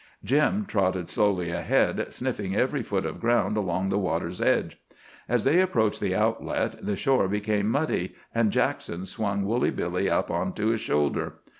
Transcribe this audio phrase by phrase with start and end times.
[0.23, 4.79] Jim trotted slowly ahead, sniffing every foot of ground along the water's edge.
[5.29, 10.31] As they approached the outlet the shore became muddy, and Jackson swung Woolly Billy up
[10.31, 11.35] on to his shoulder.